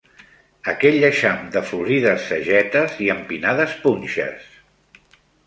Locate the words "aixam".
1.09-1.43